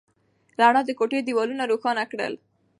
[0.59, 2.33] رڼا د کوټې دیوالونه روښانه کړل.